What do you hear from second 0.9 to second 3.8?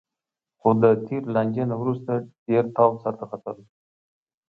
تېرې لانجې نه وروسته ډېر تاو سرته ختلی